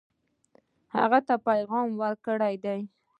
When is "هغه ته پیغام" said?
0.95-1.87